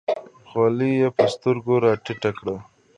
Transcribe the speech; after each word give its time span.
خولۍ 0.47 0.91
یې 1.01 1.09
په 1.17 1.23
سترګو 1.33 1.73
راټیټه 1.83 2.31
کړه. 2.37 2.55